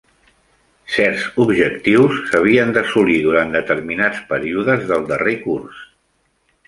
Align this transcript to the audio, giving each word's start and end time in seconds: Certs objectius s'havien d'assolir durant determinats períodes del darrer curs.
Certs 0.93 1.25
objectius 1.43 2.17
s'havien 2.31 2.73
d'assolir 2.77 3.17
durant 3.29 3.53
determinats 3.59 4.23
períodes 4.33 4.89
del 4.93 5.07
darrer 5.13 5.37
curs. 5.47 5.89